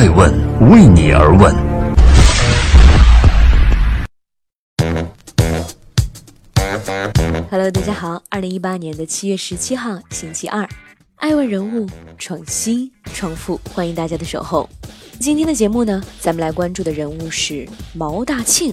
[0.00, 0.32] 爱问
[0.70, 1.52] 为你而问。
[7.50, 10.64] Hello，大家好，二零一八年的七月十七号，星期二，
[11.16, 11.84] 爱问人物
[12.16, 14.70] 创新创富，欢迎大家的守候。
[15.18, 18.72] 今天的节目呢，咱们来关注的人物是毛大庆。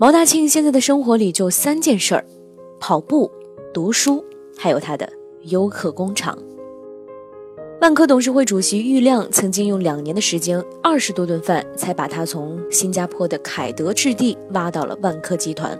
[0.00, 2.24] 毛大庆现在的生活里就三件事儿：
[2.80, 3.30] 跑步、
[3.74, 4.24] 读书，
[4.58, 5.12] 还有他的
[5.44, 6.36] 优客工厂。
[7.80, 15.76] 万科董事会主席郁亮曾经用两年的时间、二十多顿饭，才把他从新加坡的凯德置地挖到了万科集团。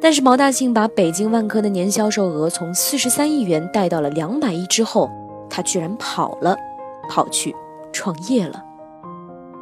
[0.00, 5.10] 但是毛大庆把北京万科的年销售额从四十三亿元带到了两百亿之后，
[5.50, 6.56] 他居然跑了，
[7.10, 7.54] 跑去
[7.92, 8.64] 创业了。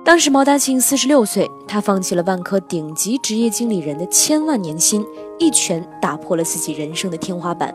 [0.05, 5.05] 当时毛大庆四十六岁，他放弃了万科顶级职业经理人的千万年薪，
[5.38, 7.74] 一拳打破了自己人生的天花板。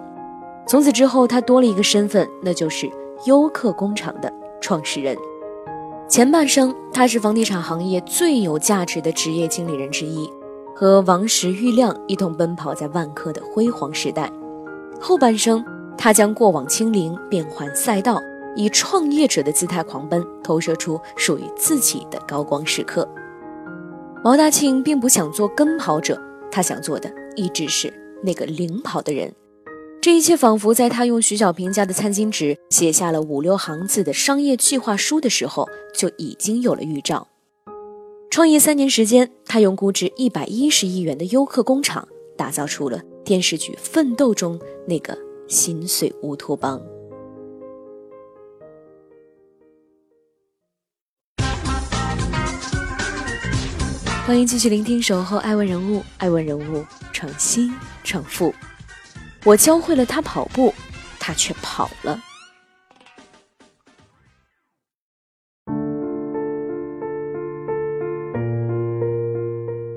[0.67, 2.89] 从此之后，他多了一个身份，那就是
[3.25, 5.17] 优客工厂的创始人。
[6.07, 10.29] 前半生，他是房地产行业最有价值的职业经理人之一，
[10.75, 14.31] 和王石、郁亮一同奔跑在万科的辉煌时代。
[14.99, 15.63] 后半生，
[15.97, 18.21] 他将过往清零变换赛道。
[18.53, 23.07] 以创业者的姿态狂奔，投射出属于自己的高光时刻。
[24.21, 26.21] 毛大庆并不想做跟跑者，
[26.51, 29.33] 他想做的一直是那个领跑的人。
[30.01, 37.27] 这一切仿佛在他用徐小平家的餐巾纸写下了五六行字的商业计划书的时候，就已经有了预兆。
[38.31, 45.15] 创业三年时间，他用估值一百一十亿元的优客工厂，打造出了电视剧《奋斗》中那个
[45.47, 46.81] 心碎乌托邦。
[54.25, 57.71] 欢迎继续聆听《守候爱问人物》，爱问人物创新
[58.03, 58.51] 创富。
[59.43, 60.71] 我教会了他跑步，
[61.19, 62.19] 他却跑了。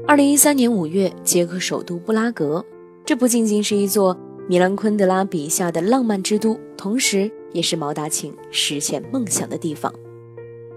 [0.07, 2.65] 二零一三年五月，捷克首都布拉格，
[3.05, 4.17] 这不仅仅是一座
[4.49, 9.93] 米兰昆德拉笔下的浪漫之都，同时也是毛大庆实现梦想的地方。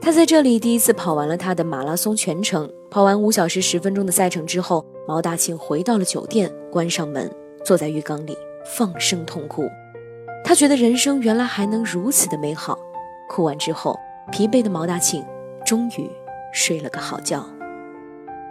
[0.02, 2.70] 他在这里第一次跑完了他的马拉松全程。
[2.90, 7.30] 跑完五小时十分钟的赛程之后，毛大庆回到了酒店，关上门，
[7.64, 8.36] 坐在浴缸里
[8.76, 9.70] 放声痛哭。
[10.44, 12.78] 他觉得人生原来还能如此的美好。
[13.30, 14.00] 哭完之后，
[14.32, 15.26] 疲惫的毛大庆
[15.66, 16.10] 终于
[16.54, 17.46] 睡了个好觉。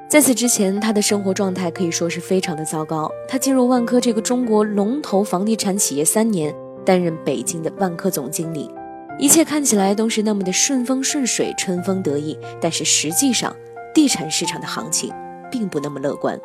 [0.08, 3.10] 在此之前，他的生活状态可以说是非常的糟糕。
[3.26, 6.54] 他进入万科这个中国龙头房地产企业三年，
[6.84, 8.70] 担任北京的万科总经理。
[9.18, 13.56] 一切看起来都是那么的顺风顺水、春风得意，但是实际上，
[13.94, 15.10] 地产市场的行情
[15.50, 16.38] 并不那么乐观。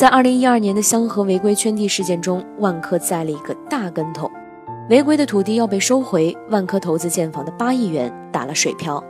[0.00, 4.30] 在二零一二年的香河违规圈地事件中，万科栽了一个大跟头，
[4.88, 9.04] 违规的土地要被收回，万科投资建房的八亿元打了水漂，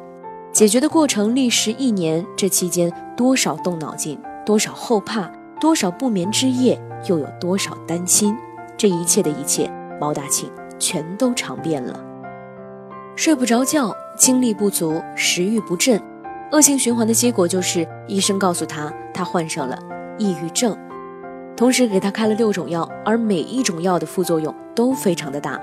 [0.52, 5.30] 解决的过程历时一年，这期间多少动脑筋，多少后怕，
[5.60, 6.76] 多少不眠之夜，
[7.06, 8.36] 又有多少担心，
[8.76, 9.70] 这一切的一切，
[10.00, 12.04] 毛大庆全都尝遍了。
[13.14, 16.02] 睡不着觉，精力不足，食欲不振，
[16.50, 19.78] 恶性循环的结果就是医生告诉他他患上了
[20.20, 20.76] 抑郁症，
[21.56, 25.58] 同时给他开了六种药，而每一种药的副作用都非常的大。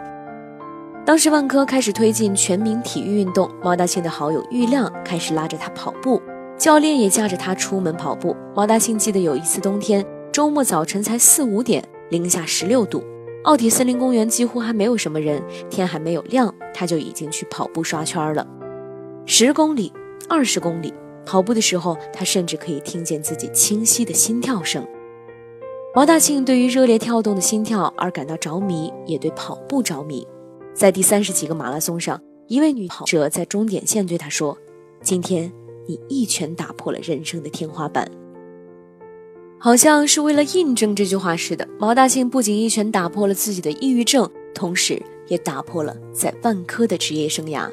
[1.05, 6.19] 当时万科开始推进全民体育运动，毛大庆的好友郁亮开始拉着他跑步，
[6.57, 8.35] 教练也架着他出门跑步。
[8.55, 10.03] 毛大庆记得有一次冬天
[10.33, 13.03] 周末早晨才四五点，零下十六度。
[13.43, 18.45] 奥体森林公园几乎还没有什么人，天还没有亮，他就已经去跑步刷圈了。
[19.25, 19.93] 十公里、
[20.27, 20.93] 二十公里，
[21.27, 24.87] 跑步的时候，他甚至可以听见自己清晰的心跳声。
[25.93, 30.25] 毛大庆对于热烈跳动的心跳而感到着迷，也对跑步着迷。
[30.73, 34.57] 在第三十几个马拉松上，一位女跑者在终点线对他说
[35.03, 35.51] ：“今天
[35.85, 38.09] 你一拳打破了人生的天花板。”
[39.59, 47.69] 好像是为了印证这句话似的，毛大庆不仅一拳打破了自己的抑郁症，同时也打破了在万科的职业生涯。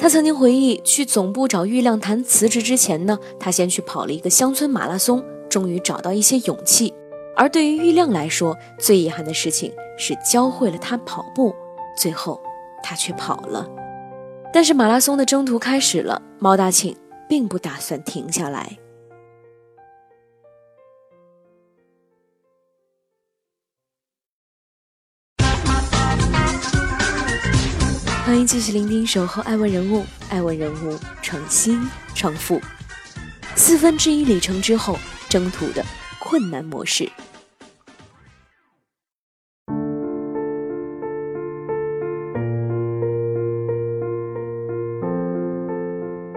[0.00, 6.94] 他曾经回忆，去总部找郁亮谈辞职之前呢，他先去跑了一个乡村马拉松，终于找到一些勇气。
[7.36, 11.54] 而对于郁亮来说，最遗憾的事情是教会了他跑步，
[11.98, 12.40] 最后
[12.82, 13.68] 他却跑了。
[14.54, 16.96] 但是马拉松的征途开始了，毛大庆
[17.28, 18.78] 并不打算停下来。
[28.30, 31.80] 欢迎继续聆听守候爱问人物爱问人物诚心
[32.14, 32.60] 诚负
[33.56, 34.96] 四分之一里程之后
[35.28, 35.84] 征途的
[36.20, 37.10] 困难模式。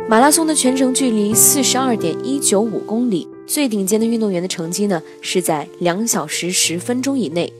[0.09, 7.53] 马拉松的全程距离四十二点一九五公里最顶尖的运动员的成绩呢是在两小时十分钟以内。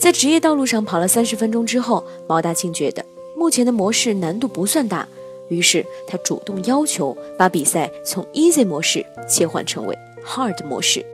[0.00, 3.04] 在职业道路上跑了三十分钟之后毛大庆觉得
[3.38, 5.06] 目前的模式难度不算大，
[5.46, 9.96] 于是他主动要求把比赛从 Easy 模式切换成为
[10.26, 11.06] Hard 模式。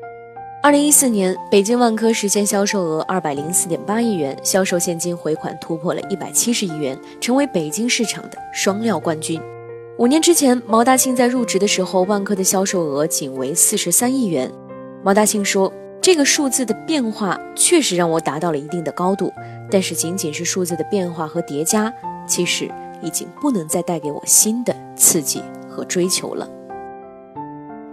[0.62, 9.38] 二零一四年，北京万科实现销售额二百零四点八亿元，销售现金回款突破了一百七十亿元，成为北京市场的双料冠军。
[9.98, 14.50] 五年之前，毛大庆在入职的时候，万科的销售额仅为四十三亿元。
[15.02, 15.70] 毛大庆说。
[16.04, 19.32] 这个数字的变化确实让我达到了一定的高度，
[19.70, 21.90] 但是仅仅是数字的变化和叠加，
[22.26, 22.70] 其实
[23.00, 26.46] 已经不能再带给我新的刺激和追求了。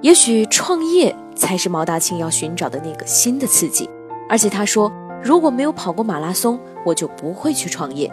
[0.01, 3.89] 也许创业才是毛大庆要寻找的那个新的刺激。
[4.27, 4.91] 而且他说，
[5.23, 8.11] 如果没有跑过马拉松，我就不会去创业。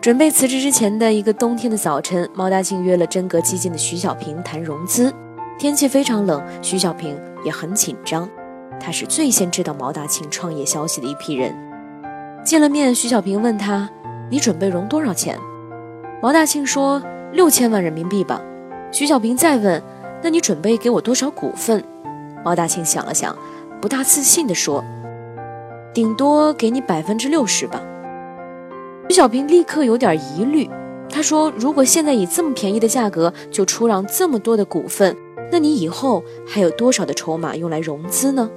[0.00, 5.12] 准备辞职之前的一个冬天的早晨，毛大庆约了真格基金的徐小平谈融资。
[5.58, 7.14] 天气非常冷，徐小平
[7.44, 8.26] 也很紧张。
[8.80, 11.54] 他是最先知道毛大庆创业消息的一批人。
[12.44, 13.88] 见了面，徐小平问他
[14.28, 15.38] ：“你准备融多少钱？”
[16.20, 17.02] 毛大庆说
[17.32, 18.42] ：“六千万人民币吧。”
[18.90, 19.82] 徐小平再问
[20.22, 21.82] ：“那你准备给我多少股份？”
[22.44, 23.36] 毛大庆想了想，
[23.80, 24.84] 不大自信地说
[25.94, 27.80] ：“顶多给你百分之六十吧。”
[29.08, 30.68] 徐小平立刻有点疑虑，
[31.08, 35.16] 他说：“如果现在以这么便宜的价格就出让这么多的股份，
[35.50, 38.50] 那你以后还有多少的筹码用来融资呢？”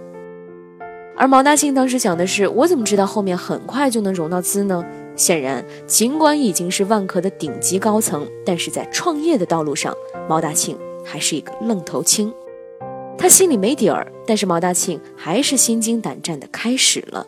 [1.17, 4.83] 而毛大庆当时想的是：我怎么知道后面很快就能融到资呢？
[5.15, 9.95] 显然，尽管已经是万科的顶级高层，但是在创业的道路上，
[10.27, 12.33] 毛大庆还是一个愣头青。
[13.17, 17.25] 他心里没底儿，但是毛大庆还是心惊胆战的开始了。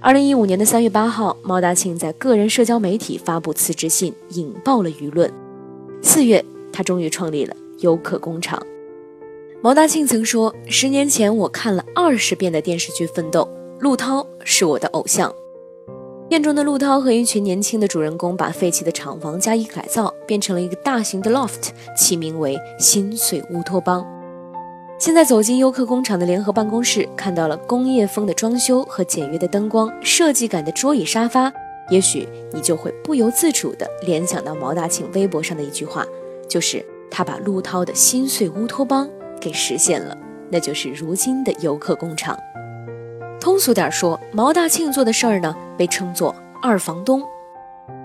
[0.00, 5.32] 二零一五年的三月八号，毛大庆在个人社交媒体发布辞职信，引爆了舆论。
[6.02, 8.60] 四月，他终于创立了优客工厂。
[9.64, 13.40] 毛大庆曾说：“十年前，我看了二十遍的电视剧《奋斗》，
[13.80, 15.34] 陆涛是我的偶像。
[16.28, 24.06] 片中的陆涛和一群年轻的主人公，把废弃的厂房加以改造，变成了一个大型的 loft，起名为‘心碎乌托邦’。
[25.00, 31.50] 现在走进优客工厂的联合办公室，看到了工业风的装修和简约的灯光、设计感的桌椅沙发，
[31.88, 36.06] 也许你就会不由自主地联想到毛大庆微博上的一句话，
[36.46, 39.08] 就是他把陆涛的心碎乌托邦。”
[39.44, 40.16] 给实现了，
[40.50, 42.34] 那就是如今的游客工厂。
[43.38, 47.22] 通俗点说，毛大庆做的事儿呢，被称作“二房东”，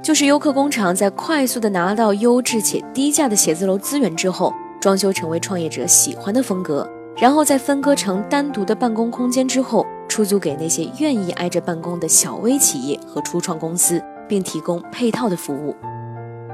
[0.04, 15.74] 就是游客工厂在快速的拿到优质且低价的写字楼资源之后，装修成为创业者喜欢的风格，然后再分割成单独的办公空间之后，出租给那些愿意挨着办公的小微企业和初创公司，并提供配套的服务。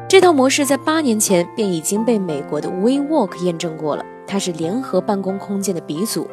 [0.08, 4.06] 这套模式在八年前便已经被美国的 WeWork 验证过了。
[4.27, 6.27] 它是联合办公空间的鼻祖，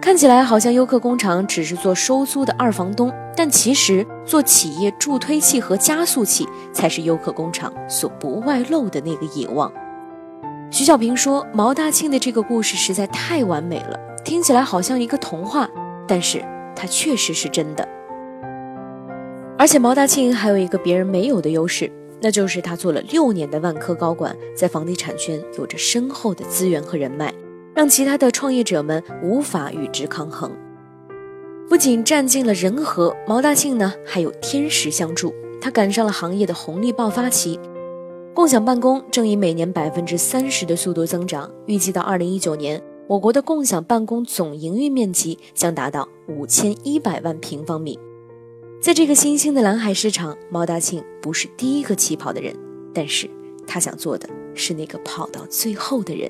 [0.00, 9.72] 看起来好像优客工厂只是做收租的二房东，但其实做企业助推器和加速器才是优客工厂所不外露的那个野望。
[10.70, 15.68] 徐小平说：“毛大庆的这个故事实在太完美了，听起来好像一个童话，
[16.08, 16.42] 但是
[16.74, 17.86] 它确实是真的。
[19.58, 27.34] 而且毛大庆还有一个别人没有的优势。”那就是他做了六年的万科高管，在房地产圈有着深厚的资源和人脉，
[27.74, 30.52] 让其他的创业者们无法与之抗衡。
[31.68, 37.58] 不仅占尽了人和，毛大庆呢还有天时相助，他赶上了行业的红利爆发期。
[38.34, 47.98] 共享办公正以每年百分之三十的速度增长，预计到二零一九年，我国的共享办公总营运面积将达到五千一百万平方米。
[48.82, 52.52] 在这个新兴的蓝海市场，毛大庆不是第一个起跑的人，
[52.92, 53.30] 但是
[53.64, 56.28] 他想做的是那个跑到最后的人。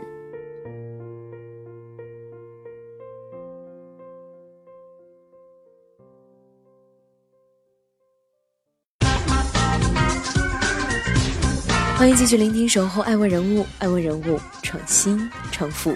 [11.97, 15.19] 欢迎继续聆听《守候爱问人物》，爱问人物创新
[15.51, 15.95] 成富，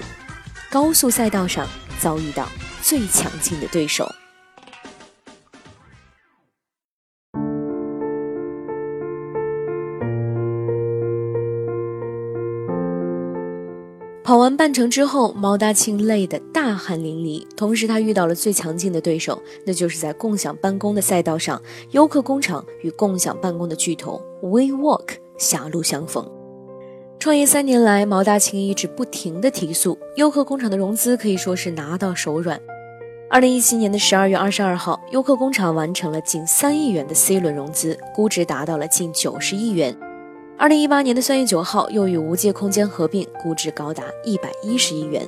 [0.70, 1.68] 高速赛道上
[2.00, 2.48] 遭遇到
[2.80, 4.10] 最强劲的对手。
[14.46, 17.44] 完半程之后，毛大庆累得大汗淋漓。
[17.56, 21.60] 同时，他遇到了最强劲的对手，那就是在共享办公的赛道上，
[21.90, 26.24] 优客工厂与共享办公的巨头 WeWork 狭路相逢。
[27.18, 32.60] 创业三年来，毛大庆一直不停地提速，优客工厂的融资可以说是拿到手软。
[33.28, 39.98] 二零一七年的十二月二十二号，优客工厂完成了近三亿元的 C 轮融资，估值达到了近九十亿元。
[40.58, 45.22] 二零一八年的三月九号，又与无界空间合并，估值高达一百一十亿元。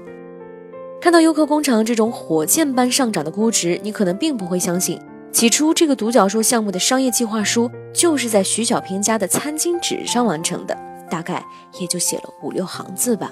[1.03, 4.99] 看到优客工厂这种火箭般上涨的估值，你可能并不会相信，
[5.31, 10.75] 起初这个独角兽项目的商业计划书就是在徐小平家的餐巾纸上完成的，
[11.11, 11.45] 大概
[11.79, 13.31] 也就写了五六行字吧。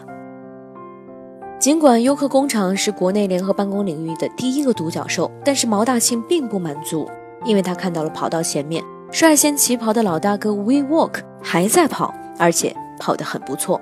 [1.58, 7.08] 尽管优客工厂是国内联合办公领域的第一个独角兽，但是毛大庆并不满足，
[7.46, 8.84] 因为他看到了跑道前面。
[9.10, 13.80] 率先起跑的老大哥 WeWork 还在跑，而且跑得很不错。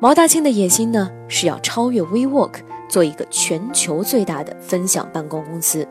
[0.00, 2.56] 毛大庆的野心呢，是要超越 WeWork，
[2.88, 5.86] 做一个全球最大的分享办公公司。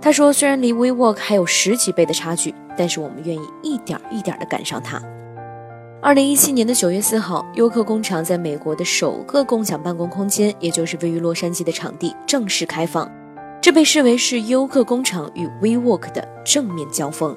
[0.00, 5.00] 他说，虽然离 WeWork 还有十几倍的差距，但是我们愿意一点一点的赶上它。
[6.00, 13.10] 二零一七年的九月四号，优客工厂在美国的首个共享办公空间，也就是位于洛杉矶的场地正式开放，
[13.60, 17.36] 这被视为是优客工厂与 WeWork 的正面交锋。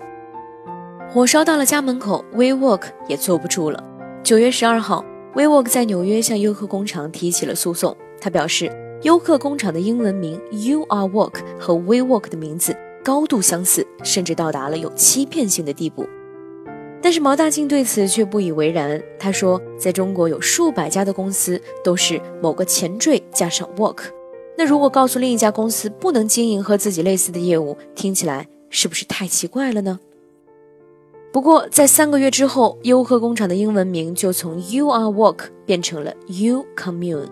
[1.14, 3.84] 火烧到了家门口，WeWork 也坐不住了。
[4.24, 5.04] 九月十二号
[5.36, 7.94] ，WeWork 在纽约向优客工厂提起了诉讼。
[8.22, 16.08] 他表示，优客工厂的英文名 You Are Work 和 WeWork 的名字高度相似，甚至到达了有欺骗性的地步。
[17.02, 19.04] 但是毛大庆对此却不以为然。
[19.20, 24.04] 他说，在中国有数百家的公司都是某个前缀加上 Work，
[24.58, 30.00] 那如果告诉另一家公司不能经营和自己类似的业务，听起来是不是太奇怪了呢？
[31.32, 37.30] 不过，在三个月之后，优客工厂的英文名就从 You Are Work 变成了 You Commune。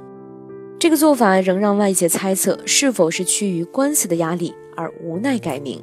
[0.80, 5.82] 这个做法仍让外界猜测是否是趋于官司的压力而无奈改名。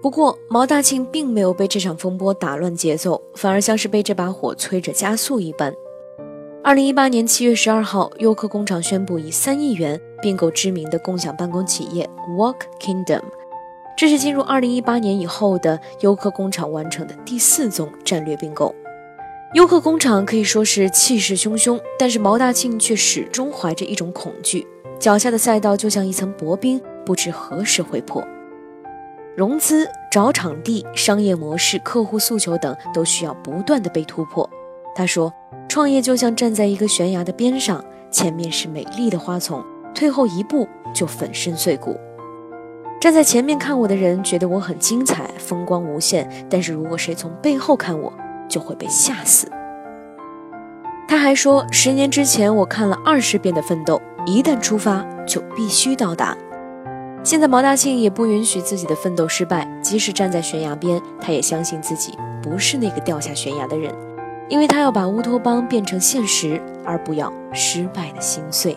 [0.00, 5.74] 不过，毛大庆并没有被这场风波打乱节奏，反而像是被这把火催着加速一般。
[6.62, 13.22] 二零一八年七月十二号，优客工厂宣布以三亿元并购知名的共享办公企业 Work Kingdom。
[13.96, 18.74] 这是进入二零一八年以后的优客工厂完成的第四宗战略并购。
[19.54, 24.66] 优客工厂可以说是气势汹汹，但是毛大庆却始终怀着一种恐惧，
[24.98, 28.26] 脚下的赛道就像一层薄冰，不知何时会破。
[29.36, 34.48] 融资、找场地、商业模式、客户诉求等都需要不断的被突破。
[34.94, 35.32] 他说，
[35.68, 41.98] 创业就像站在一个悬崖的边上，前面是美丽的花丛，退后一步就粉身碎骨。
[43.02, 46.46] 站在前面看我的人觉得我很精彩，风光无限。
[46.48, 48.12] 但是如果谁从背后看我，
[48.48, 49.50] 就会被吓死。
[51.08, 56.36] 他还说，十年之前我看了二十遍的《奋斗》，一旦出发就必须到达。
[57.24, 63.92] 现在毛大庆也不允许自己的奋斗失败，即使站在悬崖边，他也相信自己不是那个掉下悬崖的人，
[64.48, 68.76] 因为他要把乌托邦变成现实，而不要失败的心碎。